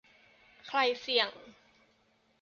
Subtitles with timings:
[0.67, 1.29] ใครเสี่ยง?